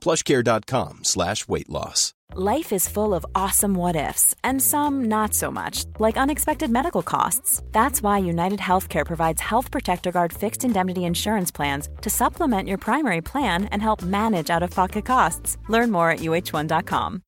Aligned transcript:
plushcare.com 0.00 1.04
slash 1.04 1.48
weight 1.48 1.68
loss. 1.68 2.14
Life 2.36 2.72
is 2.72 2.88
full 2.88 3.12
of 3.12 3.26
awesome 3.34 3.74
what 3.74 3.96
ifs, 3.96 4.36
and 4.44 4.62
some 4.62 5.08
not 5.08 5.34
so 5.34 5.50
much, 5.50 5.84
like 5.98 6.16
unexpected 6.16 6.70
medical 6.70 7.02
costs. 7.02 7.60
That's 7.72 8.02
why 8.02 8.18
United 8.18 8.60
Healthcare 8.60 9.04
provides 9.04 9.40
Health 9.40 9.72
Protector 9.72 10.12
Guard 10.12 10.32
fixed 10.32 10.64
indemnity 10.64 11.04
insurance 11.04 11.50
plans 11.50 11.88
to 12.02 12.08
supplement 12.10 12.68
your 12.68 12.78
primary 12.78 13.20
plan 13.20 13.64
and 13.72 13.82
help 13.82 14.02
manage 14.02 14.48
out 14.48 14.62
of 14.62 14.70
pocket 14.70 15.04
costs. 15.04 15.58
Learn 15.68 15.90
more 15.90 16.10
at 16.10 16.20
uh1.com. 16.20 17.22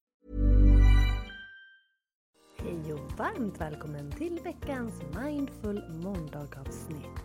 Hej 2.62 2.92
och 2.92 3.18
varmt 3.18 3.60
välkommen 3.60 4.10
till 4.12 4.38
veckans 4.44 4.92
Mindful 5.22 5.82
måndagavsnitt. 5.88 7.22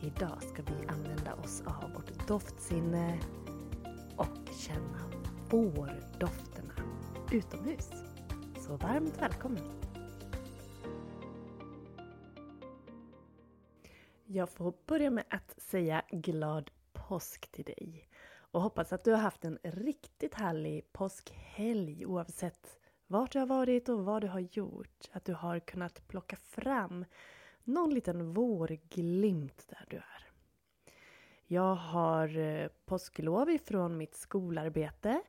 Idag 0.00 0.42
ska 0.52 0.62
vi 0.62 0.86
använda 0.88 1.34
oss 1.34 1.62
av 1.66 1.92
vårt 1.92 2.28
doftsinne 2.28 3.18
och 4.20 4.54
känna 4.54 5.10
vårdofterna 5.50 6.74
utomhus. 7.32 7.90
Så 8.58 8.76
varmt 8.76 9.22
välkommen! 9.22 9.62
Jag 14.26 14.50
får 14.50 14.74
börja 14.86 15.10
med 15.10 15.24
att 15.30 15.60
säga 15.60 16.02
glad 16.10 16.70
påsk 16.92 17.52
till 17.52 17.64
dig 17.64 18.08
och 18.50 18.62
hoppas 18.62 18.92
att 18.92 19.04
du 19.04 19.10
har 19.10 19.18
haft 19.18 19.44
en 19.44 19.58
riktigt 19.62 20.34
härlig 20.34 20.92
påskhelg 20.92 22.06
oavsett 22.06 22.78
vart 23.06 23.32
du 23.32 23.38
har 23.38 23.46
varit 23.46 23.88
och 23.88 24.04
vad 24.04 24.22
du 24.22 24.28
har 24.28 24.40
gjort. 24.40 25.08
Att 25.12 25.24
du 25.24 25.34
har 25.34 25.58
kunnat 25.58 26.08
plocka 26.08 26.36
fram 26.36 27.04
någon 27.64 27.94
liten 27.94 28.32
vårglimt 28.32 29.66
där 29.68 29.86
du 29.90 29.96
är. 29.96 30.29
Jag 31.52 31.74
har 31.74 32.38
eh, 32.38 32.68
påsklov 32.84 33.50
ifrån 33.50 33.96
mitt 33.96 34.14
skolarbete 34.14 35.22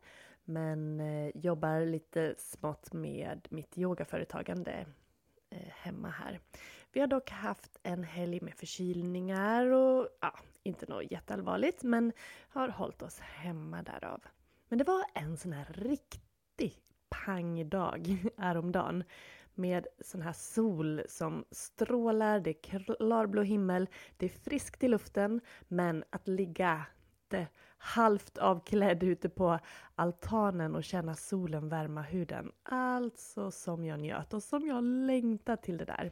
men 0.44 1.00
eh, 1.00 1.32
jobbar 1.36 1.86
lite 1.86 2.36
smått 2.38 2.94
med 2.94 3.48
mitt 3.50 3.78
yogaföretagande 3.78 4.86
eh, 5.50 5.68
hemma 5.70 6.10
här. 6.10 6.40
Vi 6.92 7.00
har 7.00 7.08
dock 7.08 7.30
haft 7.30 7.80
en 7.84 8.04
helg 8.04 8.40
med 8.42 8.54
förkylningar 8.54 9.66
och 9.66 10.08
ja, 10.22 10.40
inte 10.64 10.86
något 10.86 11.12
jätteallvarligt 11.12 11.84
men 11.84 12.14
har 12.50 12.70
hållit 12.70 13.02
oss 13.02 13.20
hemma 13.20 13.84
därav. 13.84 14.22
Men 14.68 14.78
det 14.78 14.84
var 14.84 15.04
en 15.14 15.38
sån 15.38 15.54
här 15.54 15.74
riktig 15.74 16.78
pangdag 17.10 18.18
häromdagen 18.38 19.04
med 19.56 19.88
sån 20.00 20.22
här 20.22 20.34
sol 20.34 21.02
som 21.08 21.46
strålar, 21.52 22.40
det 22.40 22.50
är 22.50 22.84
klarblå 22.98 23.42
himmel, 23.42 23.90
det 24.18 24.26
är 24.26 24.30
friskt 24.30 24.84
i 24.84 24.88
luften 24.88 25.42
men 25.68 26.04
att 26.10 26.28
ligga 26.28 26.86
halvt 27.78 28.38
avklädd 28.38 29.04
ute 29.04 29.30
på 29.30 29.60
altanen 29.96 30.76
och 30.76 30.84
känna 30.84 31.16
solen 31.16 31.70
värma 31.70 32.02
huden. 32.02 32.52
Alltså 32.64 33.52
som 33.52 33.86
jag 33.86 34.00
njöt 34.00 34.34
och 34.34 34.44
som 34.44 34.68
jag 34.68 34.84
längtar 34.84 35.56
till 35.56 35.78
det 35.78 35.86
där. 35.86 36.12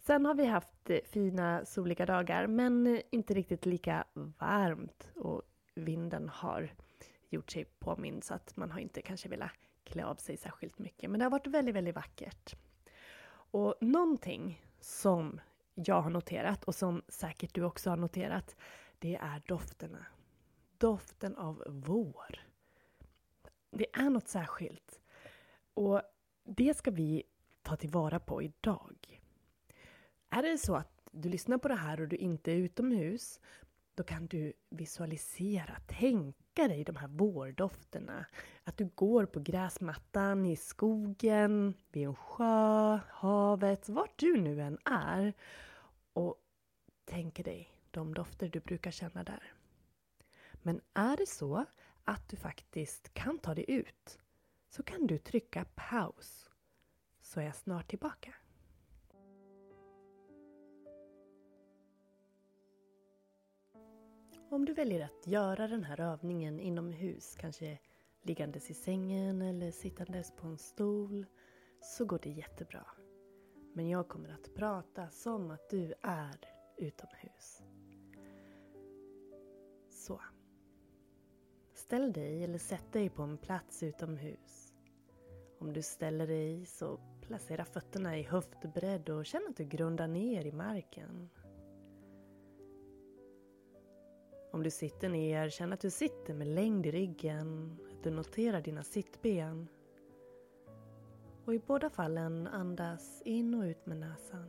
Sen 0.00 0.26
har 0.26 0.34
vi 0.34 0.44
haft 0.44 0.90
fina 1.04 1.64
soliga 1.64 2.06
dagar 2.06 2.46
men 2.46 3.02
inte 3.10 3.34
riktigt 3.34 3.66
lika 3.66 4.04
varmt 4.14 5.10
och 5.14 5.42
vinden 5.74 6.28
har 6.28 6.74
gjort 7.28 7.50
sig 7.50 7.64
påmind 7.64 8.24
så 8.24 8.34
att 8.34 8.56
man 8.56 8.70
har 8.70 8.80
inte 8.80 9.02
kanske 9.02 9.28
velat 9.28 9.52
klä 9.84 10.04
av 10.04 10.14
sig 10.14 10.36
särskilt 10.36 10.78
mycket. 10.78 11.10
Men 11.10 11.18
det 11.18 11.24
har 11.24 11.30
varit 11.30 11.46
väldigt, 11.46 11.74
väldigt 11.74 11.94
vackert. 11.94 12.56
Och 13.52 13.74
någonting 13.80 14.64
som 14.80 15.40
jag 15.74 16.02
har 16.02 16.10
noterat 16.10 16.64
och 16.64 16.74
som 16.74 17.02
säkert 17.08 17.54
du 17.54 17.64
också 17.64 17.90
har 17.90 17.96
noterat, 17.96 18.56
det 18.98 19.16
är 19.16 19.42
dofterna. 19.46 20.06
Doften 20.78 21.36
av 21.36 21.64
vår. 21.68 22.40
Det 23.70 23.86
är 23.92 24.10
något 24.10 24.28
särskilt. 24.28 25.00
Och 25.74 26.02
det 26.44 26.76
ska 26.76 26.90
vi 26.90 27.22
ta 27.62 27.76
tillvara 27.76 28.20
på 28.20 28.42
idag. 28.42 29.22
Är 30.30 30.42
det 30.42 30.58
så 30.58 30.74
att 30.74 31.00
du 31.12 31.28
lyssnar 31.28 31.58
på 31.58 31.68
det 31.68 31.74
här 31.74 32.00
och 32.00 32.08
du 32.08 32.16
inte 32.16 32.52
är 32.52 32.56
utomhus, 32.56 33.40
då 34.00 34.04
kan 34.04 34.26
du 34.26 34.52
visualisera, 34.70 35.76
tänka 35.86 36.68
dig 36.68 36.84
de 36.84 36.96
här 36.96 37.08
vårdofterna. 37.08 38.26
Att 38.64 38.76
du 38.76 38.90
går 38.94 39.26
på 39.26 39.40
gräsmattan, 39.40 40.46
i 40.46 40.56
skogen, 40.56 41.74
vid 41.92 42.06
en 42.06 42.14
sjö, 42.14 43.00
havet, 43.08 43.88
vart 43.88 44.18
du 44.18 44.40
nu 44.40 44.62
än 44.62 44.78
är. 44.84 45.34
Och 46.12 46.34
tänker 47.04 47.44
dig 47.44 47.70
de 47.90 48.14
dofter 48.14 48.48
du 48.48 48.60
brukar 48.60 48.90
känna 48.90 49.24
där. 49.24 49.52
Men 50.62 50.80
är 50.94 51.16
det 51.16 51.28
så 51.28 51.64
att 52.04 52.28
du 52.28 52.36
faktiskt 52.36 53.14
kan 53.14 53.38
ta 53.38 53.54
dig 53.54 53.64
ut 53.68 54.18
så 54.68 54.82
kan 54.82 55.06
du 55.06 55.18
trycka 55.18 55.64
paus 55.74 56.50
så 57.22 57.40
är 57.40 57.44
jag 57.44 57.56
snart 57.56 57.88
tillbaka. 57.88 58.34
Om 64.52 64.64
du 64.64 64.72
väljer 64.72 65.04
att 65.04 65.26
göra 65.26 65.68
den 65.68 65.84
här 65.84 66.00
övningen 66.00 66.60
inomhus, 66.60 67.36
kanske 67.40 67.78
liggandes 68.22 68.70
i 68.70 68.74
sängen 68.74 69.42
eller 69.42 69.70
sittandes 69.70 70.32
på 70.32 70.46
en 70.46 70.58
stol, 70.58 71.26
så 71.80 72.04
går 72.04 72.18
det 72.22 72.30
jättebra. 72.30 72.86
Men 73.72 73.88
jag 73.88 74.08
kommer 74.08 74.28
att 74.28 74.54
prata 74.54 75.10
som 75.10 75.50
att 75.50 75.70
du 75.70 75.94
är 76.02 76.36
utomhus. 76.76 77.62
Så. 79.90 80.20
Ställ 81.74 82.12
dig 82.12 82.44
eller 82.44 82.58
sätt 82.58 82.92
dig 82.92 83.10
på 83.10 83.22
en 83.22 83.38
plats 83.38 83.82
utomhus. 83.82 84.74
Om 85.58 85.72
du 85.72 85.82
ställer 85.82 86.26
dig 86.26 86.66
så 86.66 87.00
placera 87.20 87.64
fötterna 87.64 88.18
i 88.18 88.22
höftbredd 88.22 89.08
och 89.08 89.26
känn 89.26 89.46
att 89.48 89.56
du 89.56 89.64
grundar 89.64 90.08
ner 90.08 90.44
i 90.44 90.52
marken. 90.52 91.30
Om 94.52 94.62
du 94.62 94.70
sitter 94.70 95.08
ner, 95.08 95.48
känn 95.48 95.72
att 95.72 95.80
du 95.80 95.90
sitter 95.90 96.34
med 96.34 96.46
längd 96.46 96.86
i 96.86 96.90
ryggen, 96.90 97.78
att 97.90 98.02
du 98.02 98.10
noterar 98.10 98.60
dina 98.60 98.82
sittben. 98.82 99.68
Och 101.44 101.54
i 101.54 101.58
båda 101.58 101.90
fallen 101.90 102.46
andas 102.46 103.22
in 103.24 103.54
och 103.54 103.62
ut 103.62 103.86
med 103.86 103.96
näsan. 103.96 104.48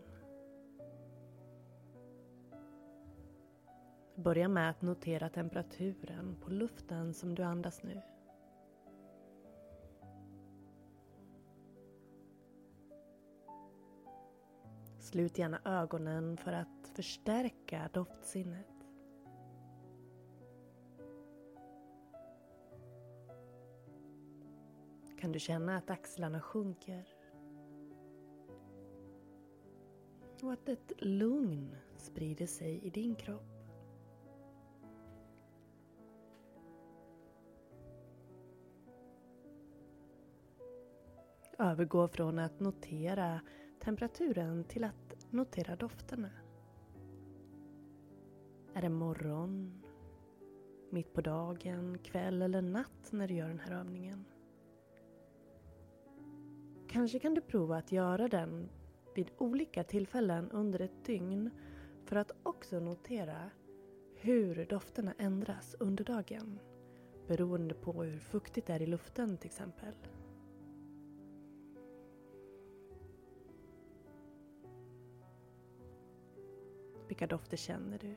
Börja 4.16 4.48
med 4.48 4.70
att 4.70 4.82
notera 4.82 5.30
temperaturen 5.30 6.36
på 6.42 6.52
luften 6.52 7.14
som 7.14 7.36
du 7.36 7.44
andas 7.44 7.84
nu. 7.84 8.02
Slut 15.00 15.38
gärna 15.38 15.62
ögonen 15.66 16.38
för 16.38 16.54
att 16.54 16.92
förstärka 16.96 17.90
doftsinnet. 17.94 18.81
Kan 25.22 25.32
du 25.32 25.40
känna 25.40 25.78
att 25.78 25.90
axlarna 25.90 26.42
sjunker. 26.42 27.08
Och 30.44 30.54
att 30.54 30.70
ett 30.70 30.92
lugn 30.98 31.76
sprider 31.98 32.46
sig 32.46 32.80
i 32.84 32.90
din 32.90 33.16
kropp. 33.16 33.62
övergå 41.58 42.08
från 42.08 42.40
att 42.40 42.60
notera 42.60 43.42
temperaturen 43.80 44.64
till 44.64 44.84
att 44.84 45.18
notera 45.30 45.76
dofterna. 45.76 46.30
Är 48.74 48.82
det 48.82 48.90
morgon, 48.90 49.84
mitt 50.90 51.14
på 51.14 51.22
dagen, 51.22 51.98
kväll 52.04 52.42
eller 52.42 52.62
natt 52.62 53.12
när 53.12 53.28
du 53.28 53.34
gör 53.34 53.48
den 53.48 53.60
här 53.60 53.80
övningen? 53.80 54.26
Kanske 56.92 57.20
kan 57.20 57.34
du 57.34 57.42
prova 57.42 57.78
att 57.78 57.92
göra 57.92 58.28
den 58.28 58.70
vid 59.16 59.32
olika 59.38 59.84
tillfällen 59.84 60.52
under 60.52 60.82
ett 60.82 61.06
dygn 61.06 61.50
för 62.06 62.16
att 62.16 62.32
också 62.44 62.80
notera 62.80 63.50
hur 64.16 64.66
dofterna 64.66 65.14
ändras 65.18 65.76
under 65.80 66.04
dagen 66.04 66.60
beroende 67.28 67.74
på 67.74 68.04
hur 68.04 68.20
fuktigt 68.20 68.68
det 68.68 68.74
är 68.74 68.82
i 68.82 68.86
luften 68.86 69.38
till 69.38 69.48
exempel. 69.48 69.94
Vilka 77.08 77.28
dofter 77.28 77.58
känner 77.58 78.00
du? 78.00 78.16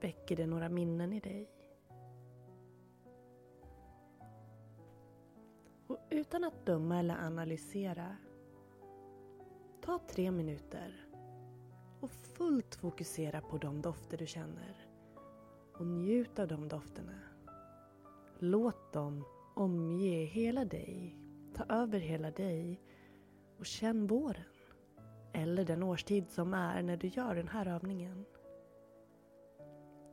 Väcker 0.00 0.36
det 0.36 0.46
några 0.46 0.68
minnen 0.68 1.12
i 1.12 1.20
dig? 1.20 1.63
Utan 6.14 6.44
att 6.44 6.66
döma 6.66 6.98
eller 6.98 7.14
analysera, 7.14 8.16
ta 9.80 9.98
tre 10.08 10.30
minuter 10.30 11.06
och 12.00 12.10
fullt 12.10 12.74
fokusera 12.74 13.40
på 13.40 13.58
de 13.58 13.82
dofter 13.82 14.18
du 14.18 14.26
känner 14.26 14.86
och 15.78 15.86
njut 15.86 16.38
av 16.38 16.48
de 16.48 16.68
dofterna. 16.68 17.18
Låt 18.38 18.92
dem 18.92 19.24
omge 19.54 20.24
hela 20.24 20.64
dig, 20.64 21.16
ta 21.54 21.64
över 21.64 21.98
hela 21.98 22.30
dig 22.30 22.80
och 23.58 23.66
känn 23.66 24.06
våren. 24.06 24.44
Eller 25.32 25.64
den 25.64 25.82
årstid 25.82 26.30
som 26.30 26.54
är 26.54 26.82
när 26.82 26.96
du 26.96 27.08
gör 27.08 27.34
den 27.34 27.48
här 27.48 27.66
övningen. 27.66 28.24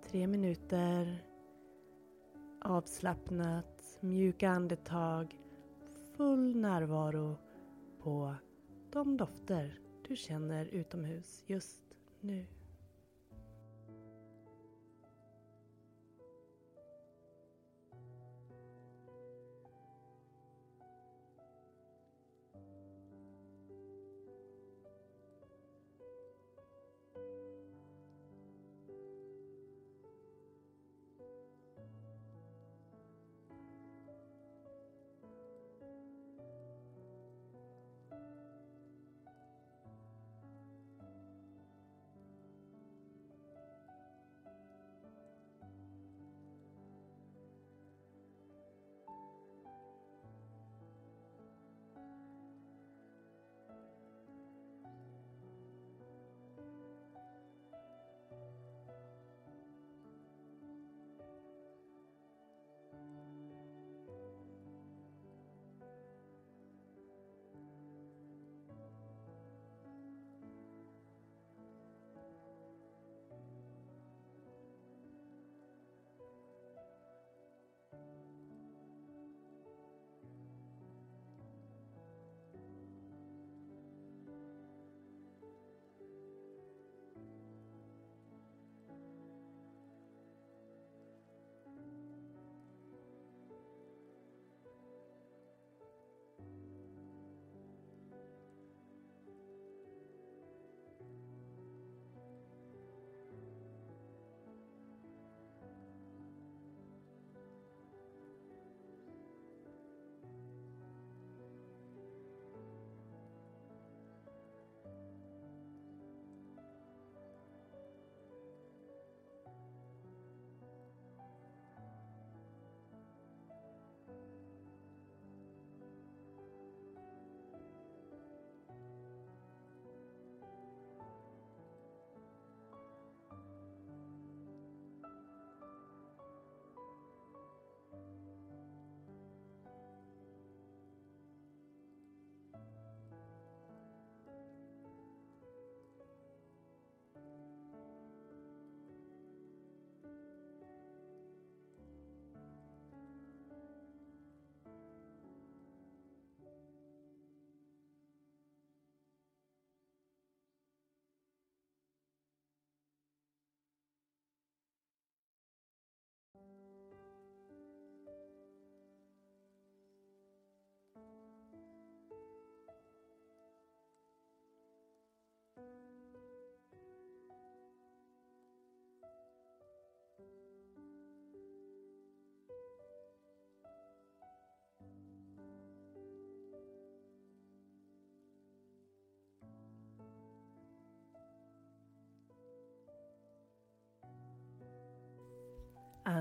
Tre 0.03 0.27
minuter 0.27 1.25
avslappnat, 2.61 3.97
mjuka 3.99 4.49
andetag, 4.49 5.40
full 6.21 6.55
närvaro 6.55 7.37
på 8.03 8.35
de 8.93 9.17
dofter 9.17 9.79
du 10.07 10.15
känner 10.15 10.65
utomhus 10.65 11.43
just 11.47 11.83
nu. 12.19 12.45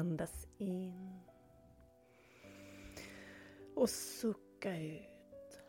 Andas 0.01 0.47
in. 0.59 1.21
Och 3.75 3.91
sucka 3.91 4.79
ut. 4.79 5.63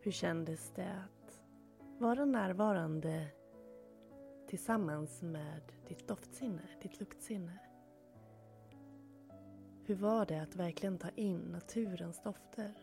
Hur 0.00 0.10
kändes 0.10 0.70
det 0.74 0.92
att 0.92 1.40
vara 1.98 2.24
närvarande 2.24 3.26
tillsammans 4.48 5.22
med 5.22 5.72
ditt 5.88 6.08
doftsinne, 6.08 6.62
ditt 6.82 7.00
luktsinne? 7.00 7.58
Hur 9.84 9.94
var 9.94 10.26
det 10.26 10.42
att 10.42 10.56
verkligen 10.56 10.98
ta 10.98 11.08
in 11.08 11.38
naturens 11.40 12.22
dofter? 12.22 12.74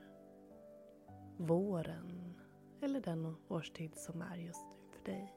Våren 1.37 2.33
eller 2.81 3.01
den 3.01 3.35
årstid 3.47 3.95
som 3.95 4.21
är 4.21 4.35
just 4.35 4.65
nu 4.69 4.97
för 4.97 5.11
dig. 5.11 5.36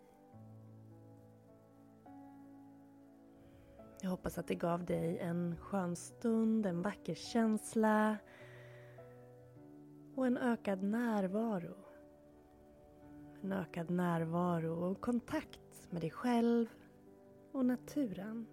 Jag 4.02 4.10
hoppas 4.10 4.38
att 4.38 4.46
det 4.46 4.54
gav 4.54 4.84
dig 4.84 5.18
en 5.18 5.56
skön 5.56 5.96
stund, 5.96 6.66
en 6.66 6.82
vacker 6.82 7.14
känsla 7.14 8.16
och 10.14 10.26
en 10.26 10.36
ökad 10.36 10.82
närvaro. 10.82 11.74
En 13.42 13.52
ökad 13.52 13.90
närvaro 13.90 14.90
och 14.90 15.00
kontakt 15.00 15.90
med 15.90 16.00
dig 16.00 16.10
själv 16.10 16.66
och 17.52 17.64
naturen. 17.64 18.46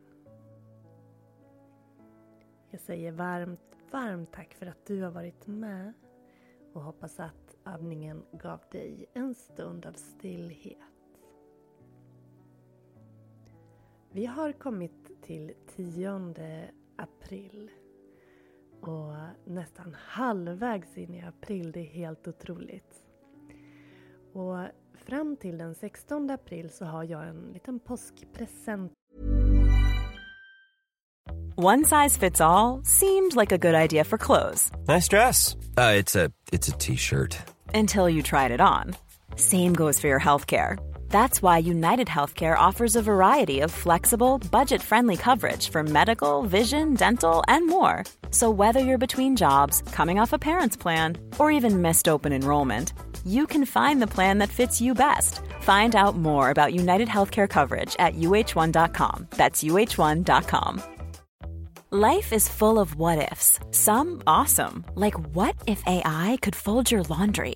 Jag 2.70 2.80
säger 2.82 3.12
varmt, 3.12 3.78
varmt 3.92 4.32
tack 4.32 4.54
för 4.54 4.66
att 4.66 4.86
du 4.86 5.02
har 5.02 5.12
varit 5.12 5.48
med 5.48 5.94
och 6.74 6.82
hoppas 6.82 7.20
att 7.20 7.56
övningen 7.66 8.24
gav 8.32 8.60
dig 8.72 9.06
en 9.14 9.36
stund 9.36 9.86
av 9.86 9.94
stillhet. 9.94 10.78
Vi 14.12 14.26
har 14.26 14.52
kommit 14.52 15.07
till 15.28 15.52
10 15.76 16.32
april 16.98 17.70
och 18.82 19.14
nästan 19.46 19.96
halvvägs 20.08 20.98
in 20.98 21.14
i 21.14 21.22
april. 21.22 21.72
Det 21.72 21.80
är 21.80 21.86
helt 21.94 22.28
otroligt. 22.28 23.04
Och 24.34 24.58
fram 24.94 25.36
till 25.38 25.58
den 25.58 25.76
16 25.76 26.30
april 26.30 26.70
så 26.70 26.86
har 26.86 27.04
jag 27.04 27.28
en 27.28 27.52
liten 27.54 27.80
påskpresent. 27.80 28.92
One 31.56 31.86
size 31.86 32.20
fits 32.20 32.42
all 32.42 32.84
seemed 32.86 33.36
like 33.36 33.56
a 33.56 33.58
good 33.58 33.76
idea 33.76 34.04
for 34.04 34.18
clothes 34.18 34.72
Nice 34.88 35.10
dress. 35.10 35.56
Uh, 35.56 35.98
it's 36.00 36.16
a 36.16 36.32
it's 36.52 36.70
a 36.70 36.78
t-shirt. 36.80 37.38
until 37.74 38.10
you 38.10 38.22
tried 38.22 38.52
it 38.52 38.62
on. 38.62 38.96
Same 39.36 39.74
goes 39.74 40.00
for 40.00 40.08
your 40.08 40.20
healthcare. 40.20 40.78
That's 41.10 41.42
why 41.42 41.58
United 41.58 42.08
Healthcare 42.08 42.58
offers 42.58 42.96
a 42.96 43.02
variety 43.02 43.62
of 43.62 43.72
flexible, 43.72 44.38
budget 44.52 44.82
friendly 44.82 45.18
coverage 45.18 45.70
for 45.70 45.84
medical, 45.84 46.44
vision, 46.44 46.94
dental, 46.94 47.44
and 47.48 47.68
more. 47.68 48.04
So, 48.30 48.50
whether 48.52 48.80
you're 48.80 48.98
between 48.98 49.36
jobs, 49.36 49.82
coming 49.92 50.20
off 50.20 50.34
a 50.34 50.40
parent's 50.40 50.78
plan, 50.78 51.18
or 51.40 51.52
even 51.52 51.82
missed 51.82 52.08
open 52.08 52.34
enrollment, 52.34 52.94
you 53.26 53.48
can 53.48 53.66
find 53.66 54.02
the 54.02 54.14
plan 54.16 54.38
that 54.40 54.50
fits 54.50 54.80
you 54.82 54.94
best. 54.94 55.42
Find 55.62 55.96
out 55.96 56.16
more 56.16 56.50
about 56.50 56.74
United 56.74 57.08
Healthcare 57.08 57.50
coverage 57.50 57.96
at 58.00 58.16
uh1.com. 58.16 59.28
That's 59.32 59.64
uh1.com. 59.64 60.82
Life 61.90 62.34
is 62.34 62.50
full 62.50 62.80
of 62.80 62.96
what 62.96 63.32
ifs. 63.32 63.60
Some 63.72 64.22
awesome, 64.28 64.84
like 64.96 65.16
what 65.34 65.56
if 65.68 65.82
AI 65.88 66.38
could 66.42 66.56
fold 66.56 66.92
your 66.92 67.04
laundry? 67.04 67.56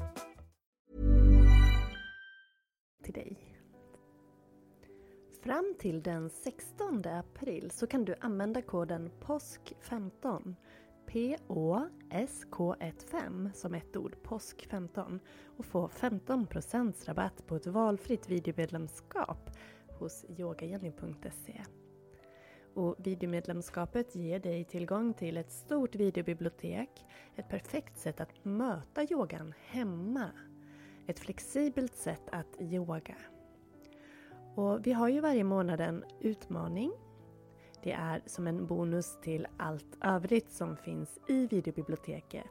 Fram 5.41 5.75
till 5.79 6.03
den 6.03 6.29
16 6.29 7.01
april 7.05 7.71
så 7.71 7.87
kan 7.87 8.05
du 8.05 8.15
använda 8.19 8.61
koden 8.61 9.09
PÅSK15 9.21 10.55
P-Å-S-K-1-5 11.05 13.53
som 13.53 13.73
ett 13.73 13.97
ord, 13.97 14.15
PÅSK15 14.23 15.19
och 15.57 15.65
få 15.65 15.87
15% 15.87 17.05
rabatt 17.05 17.47
på 17.47 17.55
ett 17.55 17.67
valfritt 17.67 18.29
videomedlemskap 18.29 19.49
hos 19.99 20.25
yogajenny.se. 20.37 21.61
Och 22.73 22.95
videomedlemskapet 22.97 24.15
ger 24.15 24.39
dig 24.39 24.65
tillgång 24.65 25.13
till 25.13 25.37
ett 25.37 25.51
stort 25.51 25.95
videobibliotek, 25.95 27.05
ett 27.35 27.49
perfekt 27.49 27.97
sätt 27.97 28.21
att 28.21 28.45
möta 28.45 29.03
yogan 29.03 29.53
hemma 29.65 30.31
ett 31.07 31.19
flexibelt 31.19 31.95
sätt 31.95 32.29
att 32.31 32.61
yoga. 32.61 33.15
Och 34.55 34.87
vi 34.87 34.91
har 34.91 35.07
ju 35.07 35.21
varje 35.21 35.43
månad 35.43 35.81
en 35.81 36.03
utmaning. 36.19 36.91
Det 37.83 37.91
är 37.91 38.21
som 38.25 38.47
en 38.47 38.65
bonus 38.67 39.17
till 39.21 39.47
allt 39.57 39.97
övrigt 40.01 40.51
som 40.51 40.77
finns 40.77 41.19
i 41.27 41.47
videobiblioteket. 41.47 42.45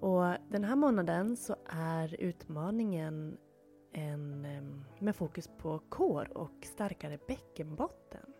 Och 0.00 0.24
den 0.48 0.64
här 0.64 0.76
månaden 0.76 1.36
så 1.36 1.56
är 1.70 2.20
utmaningen 2.20 3.38
en, 3.92 4.46
med 4.98 5.16
fokus 5.16 5.50
på 5.58 5.78
kår 5.88 6.38
och 6.38 6.52
starkare 6.62 7.18
bäckenbotten. 7.28 8.32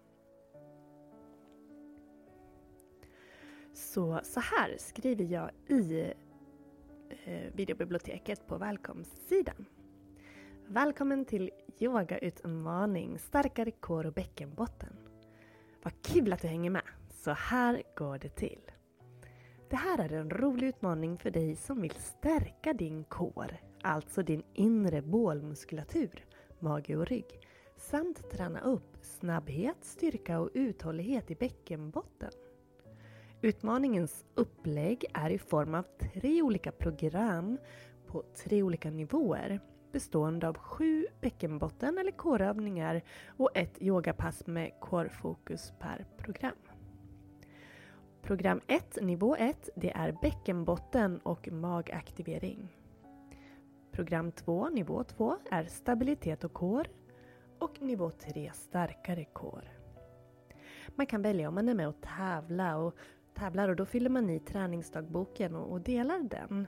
Så, 3.72 4.20
så 4.22 4.40
här 4.40 4.76
skriver 4.78 5.24
jag 5.24 5.50
i 5.68 6.12
eh, 7.24 7.54
videobiblioteket 7.54 8.46
på 8.46 8.58
välkomstsidan. 8.58 9.66
Välkommen 10.70 11.24
till 11.24 11.50
yogautmaning 11.78 13.18
Starkare 13.18 13.70
kår 13.70 14.06
och 14.06 14.12
bäckenbotten. 14.12 14.96
Vad 15.82 16.02
kul 16.02 16.32
att 16.32 16.42
du 16.42 16.48
hänger 16.48 16.70
med! 16.70 16.82
Så 17.10 17.30
här 17.30 17.82
går 17.96 18.18
det 18.18 18.28
till. 18.28 18.60
Det 19.70 19.76
här 19.76 19.98
är 19.98 20.12
en 20.12 20.30
rolig 20.30 20.66
utmaning 20.66 21.18
för 21.18 21.30
dig 21.30 21.56
som 21.56 21.80
vill 21.80 21.94
stärka 21.94 22.72
din 22.72 23.04
kår, 23.04 23.56
alltså 23.82 24.22
din 24.22 24.42
inre 24.54 25.02
bålmuskulatur, 25.02 26.24
mage 26.58 26.96
och 26.96 27.06
rygg, 27.06 27.40
samt 27.76 28.30
träna 28.30 28.60
upp 28.60 28.96
snabbhet, 29.00 29.76
styrka 29.80 30.40
och 30.40 30.50
uthållighet 30.54 31.30
i 31.30 31.34
bäckenbotten. 31.34 32.30
Utmaningens 33.42 34.24
upplägg 34.34 35.04
är 35.14 35.30
i 35.30 35.38
form 35.38 35.74
av 35.74 35.84
tre 35.98 36.42
olika 36.42 36.72
program 36.72 37.58
på 38.06 38.24
tre 38.36 38.62
olika 38.62 38.90
nivåer 38.90 39.60
bestående 39.92 40.48
av 40.48 40.58
sju 40.58 41.06
bäckenbotten 41.20 41.98
eller 41.98 42.12
kårövningar 42.12 43.02
och 43.26 43.50
ett 43.54 43.82
yogapass 43.82 44.46
med 44.46 44.80
kårfokus 44.80 45.72
per 45.78 46.06
program. 46.16 46.56
Program 48.22 48.60
1, 48.66 48.98
nivå 49.02 49.36
1, 49.36 49.68
det 49.74 49.90
är 49.90 50.12
bäckenbotten 50.22 51.18
och 51.18 51.48
magaktivering. 51.52 52.76
Program 53.92 54.32
2, 54.32 54.68
nivå 54.68 55.04
2, 55.04 55.36
är 55.50 55.64
stabilitet 55.64 56.44
och 56.44 56.52
kår. 56.52 56.86
Och 57.58 57.82
nivå 57.82 58.10
3, 58.10 58.50
starkare 58.54 59.24
kår. 59.24 59.64
Man 60.88 61.06
kan 61.06 61.22
välja 61.22 61.48
om 61.48 61.54
man 61.54 61.68
är 61.68 61.74
med 61.74 61.88
och 61.88 62.00
tävla 62.00 62.76
och 62.76 62.94
tävlar 63.34 63.68
och 63.68 63.76
då 63.76 63.86
fyller 63.86 64.10
man 64.10 64.30
i 64.30 64.40
träningsdagboken 64.40 65.54
och, 65.54 65.72
och 65.72 65.80
delar 65.80 66.18
den 66.18 66.66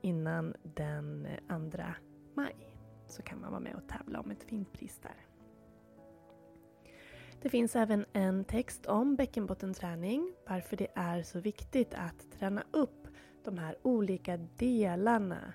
innan 0.00 0.54
den 0.62 1.26
andra 1.48 1.94
maj. 2.34 2.76
Så 3.06 3.22
kan 3.22 3.40
man 3.40 3.50
vara 3.50 3.60
med 3.60 3.74
och 3.74 3.88
tävla 3.88 4.20
om 4.20 4.30
ett 4.30 4.44
fint 4.44 4.72
pris 4.72 5.00
där. 5.02 5.26
Det 7.42 7.48
finns 7.48 7.76
även 7.76 8.04
en 8.12 8.44
text 8.44 8.86
om 8.86 9.16
bäckenbottenträning, 9.16 10.34
varför 10.48 10.76
det 10.76 10.88
är 10.94 11.22
så 11.22 11.40
viktigt 11.40 11.94
att 11.94 12.32
träna 12.38 12.64
upp 12.70 13.08
de 13.44 13.58
här 13.58 13.76
olika 13.82 14.36
delarna. 14.36 15.52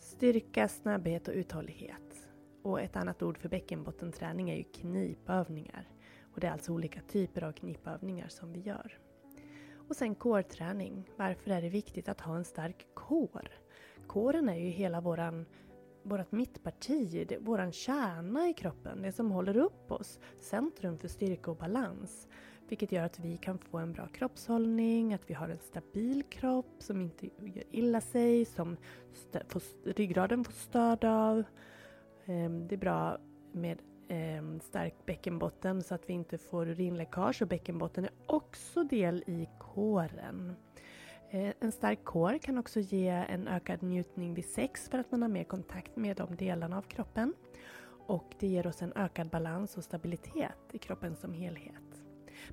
Styrka, 0.00 0.68
snabbhet 0.68 1.28
och 1.28 1.34
uthållighet. 1.34 2.28
Och 2.62 2.80
ett 2.80 2.96
annat 2.96 3.22
ord 3.22 3.38
för 3.38 3.48
bäckenbottenträning 3.48 4.50
är 4.50 4.56
ju 4.56 4.64
knipövningar. 4.64 5.88
Och 6.34 6.40
det 6.40 6.46
är 6.46 6.52
alltså 6.52 6.72
olika 6.72 7.00
typer 7.00 7.44
av 7.44 7.52
knipövningar 7.52 8.28
som 8.28 8.52
vi 8.52 8.60
gör. 8.60 8.98
Och 9.88 9.96
sen 9.96 10.14
kårträning. 10.14 11.10
Varför 11.16 11.50
är 11.50 11.62
det 11.62 11.68
viktigt 11.68 12.08
att 12.08 12.20
ha 12.20 12.36
en 12.36 12.44
stark 12.44 12.86
kår? 12.94 13.48
Kåren 14.06 14.48
är 14.48 14.58
ju 14.58 14.68
hela 14.68 15.00
våran 15.00 15.46
vårt 16.08 16.32
mittparti, 16.32 17.26
det, 17.28 17.38
våran 17.38 17.72
kärna 17.72 18.48
i 18.48 18.52
kroppen, 18.52 19.02
det 19.02 19.12
som 19.12 19.30
håller 19.30 19.56
upp 19.56 19.92
oss, 19.92 20.18
centrum 20.40 20.98
för 20.98 21.08
styrka 21.08 21.50
och 21.50 21.56
balans. 21.56 22.28
Vilket 22.68 22.92
gör 22.92 23.02
att 23.02 23.18
vi 23.18 23.36
kan 23.36 23.58
få 23.58 23.78
en 23.78 23.92
bra 23.92 24.06
kroppshållning, 24.06 25.14
att 25.14 25.30
vi 25.30 25.34
har 25.34 25.48
en 25.48 25.58
stabil 25.58 26.22
kropp 26.22 26.74
som 26.78 27.00
inte 27.00 27.26
gör 27.26 27.64
illa 27.70 28.00
sig, 28.00 28.44
som 28.44 28.76
får, 29.48 29.62
ryggraden 29.92 30.44
får 30.44 30.52
stöd 30.52 31.04
av. 31.04 31.44
Ehm, 32.24 32.68
det 32.68 32.74
är 32.74 32.78
bra 32.78 33.18
med 33.52 33.78
ehm, 34.08 34.60
stark 34.60 34.94
bäckenbotten 35.06 35.82
så 35.82 35.94
att 35.94 36.08
vi 36.08 36.12
inte 36.12 36.38
får 36.38 36.68
urinläckage 36.68 37.42
och 37.42 37.48
bäckenbotten 37.48 38.04
är 38.04 38.12
också 38.26 38.84
del 38.84 39.24
i 39.26 39.48
kåren. 39.58 40.56
Eh, 41.30 41.52
en 41.60 41.72
stark 41.72 42.04
kår 42.04 42.38
kan 42.38 42.58
också 42.58 42.80
ge 42.80 43.08
en 43.08 43.48
ökad 43.48 43.82
njutning 43.82 44.34
vid 44.34 44.44
sex 44.44 44.88
för 44.88 44.98
att 44.98 45.10
man 45.10 45.22
har 45.22 45.28
mer 45.28 45.44
kontakt 45.44 45.96
med 45.96 46.16
de 46.16 46.36
delarna 46.36 46.78
av 46.78 46.82
kroppen. 46.82 47.34
Och 48.06 48.34
det 48.38 48.46
ger 48.46 48.66
oss 48.66 48.82
en 48.82 48.92
ökad 48.92 49.30
balans 49.30 49.76
och 49.76 49.84
stabilitet 49.84 50.58
i 50.72 50.78
kroppen 50.78 51.16
som 51.16 51.32
helhet. 51.32 52.04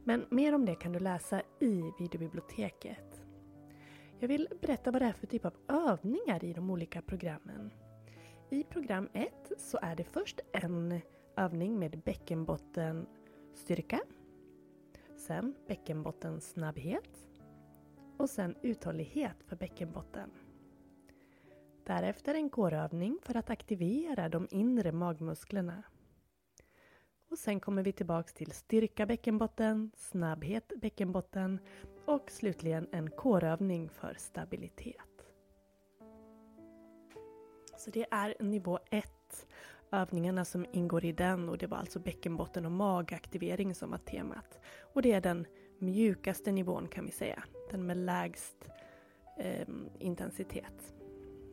Men 0.04 0.26
mer 0.30 0.56
om 0.56 0.66
det 0.66 0.76
kan 0.76 0.92
du 0.92 1.00
läsa 1.00 1.42
i 1.60 1.92
videobiblioteket. 2.00 3.24
Jag 4.20 4.28
vill 4.28 4.48
berätta 4.62 4.92
vad 4.92 5.02
det 5.02 5.06
är 5.06 5.14
för 5.14 5.28
typ 5.28 5.46
av 5.46 5.54
övningar 5.68 6.44
i 6.44 6.54
de 6.54 6.70
olika 6.70 7.02
programmen. 7.02 7.74
I 8.50 8.64
program 8.64 9.10
1 9.14 9.52
så 9.58 9.80
är 9.82 9.96
det 9.96 10.04
först 10.04 10.40
en 10.52 11.02
övning 11.38 11.80
med 11.80 12.00
bäckenbottenstyrka. 12.00 14.00
Sen 15.18 15.56
bäckenbottensnabbhet. 15.68 17.26
Och 18.18 18.30
sen 18.30 18.56
uthållighet 18.62 19.44
för 19.44 19.56
bäckenbotten. 19.56 20.32
Därefter 21.84 22.36
en 22.36 22.50
kårövning 22.50 23.20
för 23.22 23.38
att 23.38 23.50
aktivera 23.50 24.30
de 24.30 24.48
inre 24.52 24.92
magmusklerna. 24.92 25.84
Och 27.30 27.38
sen 27.38 27.60
kommer 27.60 27.84
vi 27.84 27.92
tillbaks 27.92 28.34
till 28.34 28.52
styrka 28.52 29.06
bäckenbotten, 29.06 29.92
snabbhet 29.96 30.72
bäckenbotten 30.82 31.60
och 32.06 32.32
slutligen 32.32 32.88
en 32.92 33.10
kårövning 33.10 33.90
för 33.90 34.16
stabilitet. 34.18 34.98
Så 37.78 37.90
det 37.92 38.06
är 38.12 38.44
nivå 38.44 38.80
1, 38.90 39.48
övningarna 39.92 40.46
som 40.46 40.66
ingår 40.72 41.06
i 41.06 41.12
den 41.12 41.50
och 41.50 41.58
det 41.58 41.68
var 41.68 41.78
alltså 41.78 42.00
bäckenbotten 42.00 42.66
och 42.66 42.72
magaktivering 42.72 43.76
som 43.76 43.92
var 43.92 43.98
temat. 43.98 44.60
Och 44.94 45.02
det 45.02 45.12
är 45.12 45.22
den 45.22 45.48
mjukaste 45.80 46.52
nivån 46.52 46.88
kan 46.88 47.06
vi 47.06 47.12
säga, 47.12 47.44
den 47.72 47.86
med 47.86 47.98
lägst 47.98 48.70
eh, 49.38 49.68
intensitet. 50.00 50.94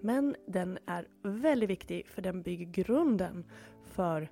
Men 0.00 0.36
den 0.46 0.78
är 0.86 1.08
väldigt 1.22 1.70
viktig 1.70 2.06
för 2.06 2.22
den 2.22 2.42
bygger 2.42 2.66
grunden 2.66 3.50
för 3.84 4.28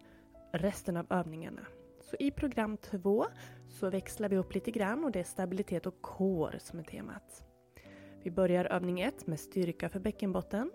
resten 0.52 0.96
av 0.96 1.06
övningarna. 1.10 1.66
Så 2.00 2.16
i 2.18 2.30
program 2.30 2.76
2 2.76 3.26
så 3.68 3.90
växlar 3.90 4.28
vi 4.28 4.36
upp 4.36 4.54
lite 4.54 4.70
grann 4.70 5.04
och 5.04 5.12
det 5.12 5.20
är 5.20 5.24
stabilitet 5.24 5.86
och 5.86 6.02
kår 6.02 6.56
som 6.58 6.78
är 6.78 6.82
temat. 6.82 7.42
Vi 8.22 8.30
börjar 8.30 8.64
övning 8.64 9.00
1 9.00 9.26
med 9.26 9.40
styrka 9.40 9.88
för 9.88 10.00
bäckenbotten. 10.00 10.70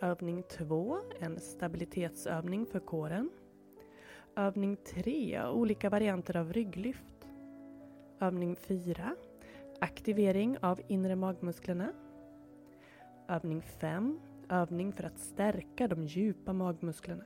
Övning 0.00 0.42
2, 0.42 0.98
en 1.20 1.40
stabilitetsövning 1.40 2.66
för 2.66 2.80
kåren. 2.80 3.30
Övning 4.36 4.76
3, 4.76 5.42
olika 5.46 5.90
varianter 5.90 6.36
av 6.36 6.52
rygglyft. 6.52 7.28
Övning 8.20 8.56
4, 8.56 9.16
aktivering 9.82 10.58
av 10.58 10.80
inre 10.88 11.16
magmusklerna. 11.16 11.92
Övning 13.28 13.62
5, 13.62 14.20
övning 14.48 14.92
för 14.92 15.04
att 15.04 15.18
stärka 15.18 15.88
de 15.88 16.04
djupa 16.04 16.52
magmusklerna. 16.52 17.24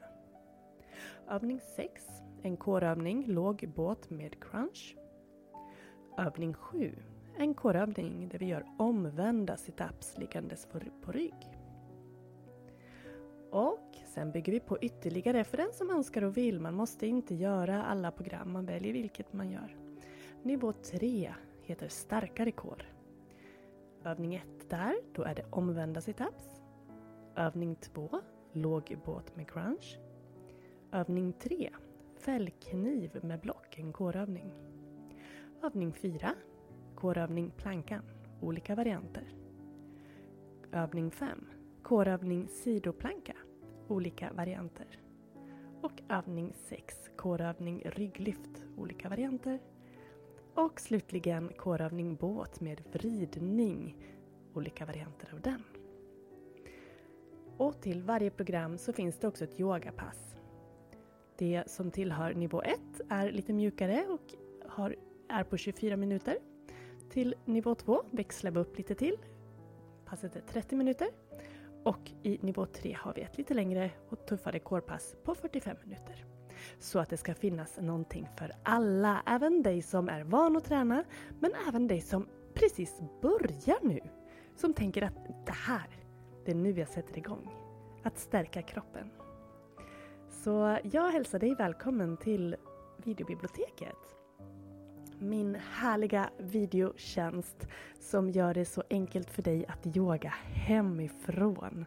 Övning 1.29 1.61
6, 1.77 2.05
en 2.43 2.57
kårövning, 2.57 3.25
låg 3.27 3.69
båt 3.77 4.11
med 4.11 4.43
crunch. 4.43 4.97
Övning 6.19 6.55
7, 6.55 6.95
en 7.39 7.55
kårövning 7.55 8.29
där 8.29 8.39
vi 8.39 8.47
gör 8.47 8.67
omvända 8.79 9.57
situps 9.57 10.19
liggandes 10.19 10.67
på 11.03 11.13
rygg. 11.13 11.59
Och 13.51 13.97
sen 14.15 14.33
bygger 14.33 14.53
vi 14.53 14.61
på 14.61 14.79
ytterligare 14.79 15.45
för 15.45 15.57
den 15.57 15.73
som 15.73 15.91
önskar 15.91 16.23
och 16.23 16.37
vill. 16.37 16.61
Man 16.61 16.75
måste 16.75 17.07
inte 17.07 17.35
göra 17.35 17.85
alla 17.85 18.11
program, 18.11 18.53
man 18.53 18.67
väljer 18.67 18.93
vilket 18.93 19.33
man 19.33 19.51
gör. 19.51 19.77
Nivå 20.43 20.73
3 20.73 21.35
heter 21.67 21.89
starkare 21.89 22.51
kår. 22.51 22.83
Övning 24.05 24.35
1 24.35 24.45
där, 24.71 24.95
då 25.15 25.23
är 25.23 25.35
det 25.35 25.45
omvända 25.51 26.01
situps. 26.01 26.61
Övning 27.37 27.77
2, 27.77 28.21
låg 28.53 28.99
båt 29.05 29.37
med 29.37 29.51
crunch. 29.51 29.99
Övning 30.93 31.33
3, 31.33 31.71
fällkniv 32.19 33.19
med 33.23 33.41
block, 33.41 33.79
en 33.79 33.93
kårövning. 33.93 34.53
Övning 35.63 35.93
4, 35.93 36.35
kårövning 36.95 37.51
plankan, 37.51 38.03
olika 38.41 38.75
varianter. 38.75 39.35
Övning 40.73 41.11
5, 41.11 41.47
kårövning 41.83 42.49
sidoplanka, 42.49 43.37
olika 43.89 44.33
varianter. 44.33 45.01
Och 45.83 46.03
övning 46.09 46.53
6, 46.55 47.11
kårövning 47.17 47.83
rygglyft, 47.85 48.65
olika 48.77 49.09
varianter. 49.09 49.61
Och 50.57 50.81
slutligen 50.81 51.49
kårövning 51.57 52.17
båt 52.17 52.61
med 52.61 52.83
vridning, 52.93 53.97
olika 54.55 54.85
varianter 54.85 55.29
av 55.35 55.41
den. 55.41 55.63
Och 57.57 57.81
till 57.81 58.03
varje 58.03 58.31
program 58.31 58.79
så 58.79 58.93
finns 58.93 59.19
det 59.19 59.29
också 59.29 59.45
ett 59.45 59.61
yogapass. 59.61 60.37
Det 61.39 61.63
som 61.67 61.91
tillhör 61.91 62.35
nivå 62.35 62.63
1 62.63 62.81
är 63.09 63.31
lite 63.33 63.53
mjukare 63.53 64.07
och 64.09 64.35
har, 64.69 64.97
är 65.29 65.45
på 65.45 65.57
24 65.57 65.97
minuter. 65.97 66.39
Till 67.11 67.35
nivå 67.45 67.75
2 67.75 68.03
växlar 68.11 68.51
vi 68.51 68.61
upp 68.61 68.79
lite 68.79 68.95
till. 68.95 69.17
Passet 70.05 70.37
är 70.37 70.41
30 70.41 70.77
minuter. 70.77 71.09
Och 71.85 72.11
i 72.23 72.39
nivå 72.43 72.67
3 72.67 72.97
har 73.01 73.15
vi 73.15 73.21
ett 73.21 73.39
lite 73.39 73.55
längre 73.55 73.91
och 74.09 74.27
tuffare 74.27 74.59
kårpass 74.59 75.17
på 75.25 75.35
45 75.35 75.77
minuter. 75.85 76.36
Så 76.79 76.99
att 76.99 77.11
det 77.11 77.17
ska 77.17 77.35
finnas 77.35 77.79
någonting 77.81 78.29
för 78.39 78.53
alla, 78.63 79.23
även 79.27 79.63
dig 79.63 79.83
som 79.83 80.09
är 80.09 80.25
van 80.25 80.57
att 80.57 80.65
träna, 80.65 81.05
men 81.41 81.51
även 81.69 81.89
dig 81.89 82.01
som 82.01 82.29
precis 82.55 83.01
börjar 83.23 83.79
nu. 83.83 84.01
Som 84.57 84.75
tänker 84.75 85.03
att 85.03 85.47
det 85.47 85.53
här, 85.53 85.89
det 86.45 86.51
är 86.51 86.55
nu 86.55 86.71
jag 86.71 86.89
sätter 86.89 87.19
igång. 87.19 87.55
Att 88.03 88.19
stärka 88.19 88.63
kroppen. 88.63 89.11
Så 90.31 90.79
jag 90.83 91.11
hälsar 91.11 91.39
dig 91.39 91.55
välkommen 91.55 92.17
till 92.17 92.57
videobiblioteket. 92.97 93.97
Min 95.19 95.55
härliga 95.55 96.31
videotjänst 96.39 97.69
som 98.01 98.31
gör 98.31 98.55
det 98.55 98.65
så 98.65 98.83
enkelt 98.91 99.31
för 99.31 99.43
dig 99.43 99.67
att 99.67 99.97
yoga 99.97 100.35
hemifrån. 100.53 101.85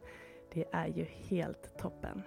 Det 0.54 0.66
är 0.72 0.88
ju 0.88 1.04
helt 1.04 1.78
toppen. 1.78 2.24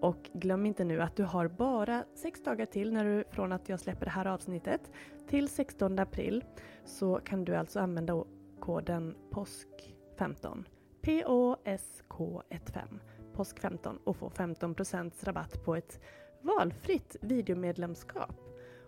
Och 0.00 0.30
glöm 0.32 0.66
inte 0.66 0.84
nu 0.84 1.02
att 1.02 1.16
du 1.16 1.24
har 1.24 1.48
bara 1.48 2.04
sex 2.14 2.42
dagar 2.42 2.66
till 2.66 2.92
när 2.92 3.04
du, 3.04 3.24
från 3.30 3.52
att 3.52 3.68
jag 3.68 3.80
släpper 3.80 4.04
det 4.04 4.10
här 4.10 4.26
avsnittet 4.26 4.90
till 5.28 5.48
16 5.48 5.98
april 5.98 6.44
så 6.84 7.20
kan 7.24 7.44
du 7.44 7.54
alltså 7.54 7.80
använda 7.80 8.24
koden 8.60 9.16
POSK15 9.30 10.64
P-O-S-K-15 11.02 12.98
POSK15 13.34 13.98
och 14.04 14.16
få 14.16 14.30
15% 14.30 15.24
rabatt 15.24 15.64
på 15.64 15.76
ett 15.76 16.00
valfritt 16.40 17.16
videomedlemskap. 17.20 18.34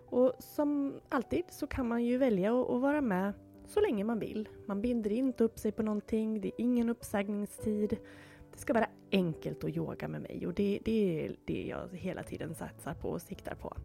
Och 0.09 0.33
som 0.39 0.99
alltid 1.09 1.43
så 1.49 1.67
kan 1.67 1.87
man 1.87 2.03
ju 2.03 2.17
välja 2.17 2.61
att 2.61 2.81
vara 2.81 3.01
med 3.01 3.33
så 3.65 3.81
länge 3.81 4.03
man 4.03 4.19
vill. 4.19 4.49
Man 4.65 4.81
binder 4.81 5.11
inte 5.11 5.43
upp 5.43 5.59
sig 5.59 5.71
på 5.71 5.83
någonting, 5.83 6.41
det 6.41 6.47
är 6.47 6.61
ingen 6.61 6.89
uppsägningstid. 6.89 7.97
Det 8.53 8.59
ska 8.59 8.73
vara 8.73 8.89
enkelt 9.11 9.63
att 9.63 9.69
yoga 9.69 10.07
med 10.07 10.21
mig 10.21 10.47
och 10.47 10.53
det, 10.53 10.79
det 10.85 11.25
är 11.25 11.35
det 11.45 11.63
jag 11.63 11.89
hela 11.91 12.23
tiden 12.23 12.55
satsar 12.55 12.93
på 12.93 13.09
och 13.09 13.21
siktar 13.21 13.55
på. 13.55 13.77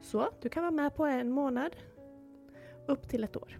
Så 0.00 0.28
du 0.42 0.48
kan 0.48 0.62
vara 0.62 0.70
med 0.70 0.94
på 0.94 1.04
en 1.04 1.30
månad 1.30 1.76
upp 2.86 3.08
till 3.08 3.24
ett 3.24 3.36
år. 3.36 3.58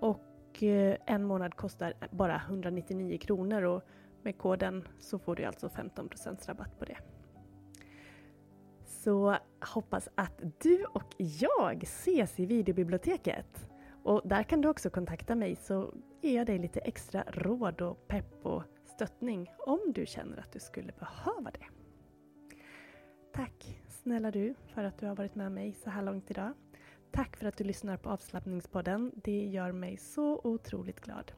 Och 0.00 0.62
eh, 0.62 0.96
en 1.06 1.24
månad 1.24 1.54
kostar 1.54 1.94
bara 2.10 2.36
199 2.36 3.18
kronor 3.18 3.62
och 3.62 3.82
med 4.22 4.38
koden 4.38 4.88
så 5.00 5.18
får 5.18 5.36
du 5.36 5.44
alltså 5.44 5.68
15 5.68 6.08
rabatt 6.46 6.78
på 6.78 6.84
det. 6.84 6.98
Så 8.84 9.36
hoppas 9.74 10.08
att 10.14 10.42
du 10.62 10.84
och 10.84 11.14
jag 11.18 11.82
ses 11.82 12.40
i 12.40 12.46
videobiblioteket. 12.46 13.70
Och 14.02 14.22
där 14.24 14.42
kan 14.42 14.60
du 14.60 14.68
också 14.68 14.90
kontakta 14.90 15.34
mig 15.34 15.56
så 15.56 15.94
ger 16.20 16.36
jag 16.36 16.46
dig 16.46 16.58
lite 16.58 16.80
extra 16.80 17.24
råd 17.26 17.80
och 17.80 18.08
pepp 18.08 18.46
och 18.46 18.62
stöttning 18.94 19.50
om 19.58 19.80
du 19.94 20.06
känner 20.06 20.38
att 20.38 20.52
du 20.52 20.58
skulle 20.58 20.92
behöva 20.92 21.50
det. 21.50 21.66
Tack 23.32 23.78
snälla 23.88 24.30
du 24.30 24.54
för 24.74 24.84
att 24.84 24.98
du 24.98 25.06
har 25.06 25.16
varit 25.16 25.34
med 25.34 25.52
mig 25.52 25.72
så 25.72 25.90
här 25.90 26.02
långt 26.02 26.30
idag. 26.30 26.52
Tack 27.10 27.36
för 27.36 27.46
att 27.46 27.56
du 27.56 27.64
lyssnar 27.64 27.96
på 27.96 28.10
avslappningspodden. 28.10 29.12
Det 29.14 29.46
gör 29.46 29.72
mig 29.72 29.96
så 29.96 30.40
otroligt 30.44 31.00
glad. 31.00 31.32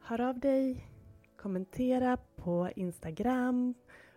Hör 0.00 0.20
av 0.20 0.38
dig, 0.38 0.88
kommentera 1.36 2.16
på 2.16 2.70
Instagram 2.76 3.74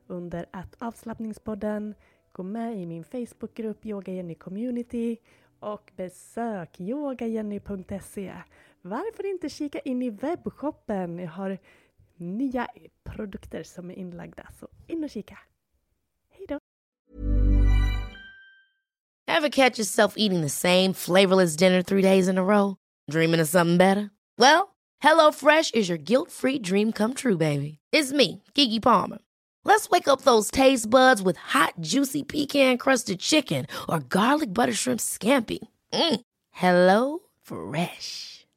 under 0.07 0.45
att 0.51 0.75
avslappningspodden. 0.79 1.95
Gå 2.31 2.43
med 2.43 2.77
i 2.77 2.85
min 2.85 3.03
Facebookgrupp 3.03 3.85
Yoga 3.85 4.13
Jenny 4.13 4.35
Community 4.35 5.17
och 5.59 5.91
besök 5.95 6.79
yogajenny.se. 6.79 8.33
Varför 8.81 9.25
inte 9.25 9.49
kika 9.49 9.79
in 9.79 10.01
i 10.01 10.09
webbshoppen? 10.09 11.19
Jag 11.19 11.31
har 11.31 11.57
nya 12.19 12.67
produkter 13.03 13.63
som 13.63 13.89
är 13.91 13.95
inlagda, 13.95 14.47
så 14.59 14.67
in 14.87 15.03
och 15.03 15.09
kika. 15.09 15.37
Hej 16.29 16.45
då! 16.49 16.59
Have 19.27 19.49
catch 19.49 19.79
yourself 19.79 20.13
eating 20.17 20.41
the 20.41 20.49
same 20.49 20.93
flavorless 20.93 21.55
dinner 21.55 21.83
three 21.83 22.01
days 22.01 22.27
in 22.27 22.37
a 22.37 22.43
row? 22.43 22.75
Dreaming 23.11 23.41
of 23.41 23.47
something 23.47 23.77
better? 23.77 24.09
Well, 24.37 24.75
hello 24.99 25.31
fresh 25.31 25.71
is 25.73 25.89
your 25.89 25.97
guilt 25.97 26.31
free 26.31 26.59
dream 26.59 26.91
come 26.91 27.13
true 27.13 27.37
baby. 27.37 27.79
It's 27.91 28.11
me, 28.11 28.43
Gigi 28.55 28.79
Palmer. 28.79 29.19
Let's 29.65 29.89
wake 29.89 30.07
up 30.07 30.21
those 30.21 30.49
taste 30.51 30.89
buds 30.89 31.21
with 31.21 31.37
hot, 31.37 31.73
juicy 31.79 32.23
pecan 32.23 32.77
crusted 32.77 33.19
chicken 33.19 33.67
or 33.87 33.99
garlic 33.99 34.53
butter 34.53 34.73
shrimp 34.73 34.99
scampi. 34.99 35.59
Mm. 35.93 36.21
Hello 36.51 37.19
Fresh. 37.43 38.38